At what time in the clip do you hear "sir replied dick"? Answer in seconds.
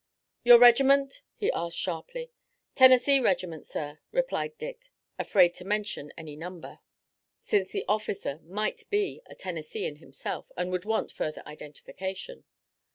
3.67-4.89